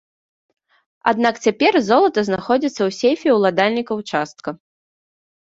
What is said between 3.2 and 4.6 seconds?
ўладальніка ўчастка.